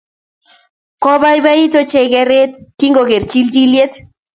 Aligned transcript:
Kobaibait 1.03 1.73
ochei 1.81 2.07
geret 2.15 2.51
kingogeer 2.79 3.23
chilchilye 3.31 3.85